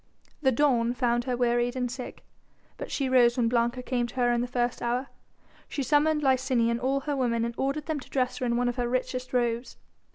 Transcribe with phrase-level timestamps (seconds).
[0.41, 2.23] The dawn found her wearied and sick.
[2.77, 5.09] But she rose when Blanca came to her in the first hour.
[5.69, 8.67] She summoned Licinia and all her women and ordered them to dress her in one
[8.67, 9.77] of her richest robes.